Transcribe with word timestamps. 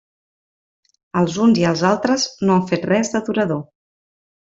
Els 1.19 1.35
uns 1.43 1.59
i 1.63 1.67
els 1.71 1.83
altres 1.89 2.25
no 2.47 2.55
han 2.57 2.65
fet 2.73 2.87
res 2.93 3.13
de 3.17 3.23
durador. 3.29 3.61